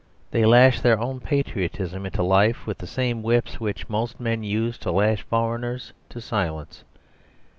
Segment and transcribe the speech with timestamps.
[0.31, 4.79] They lash their own patriotism into life with the same whips which most men use
[4.79, 6.83] to lash foreigners to silence.